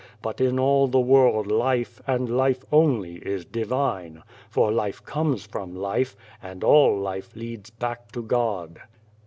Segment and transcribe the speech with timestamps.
[0.23, 5.75] But in all the world, life, and life only, is divine, for life comes from
[5.75, 8.81] life, and all life leads back to God.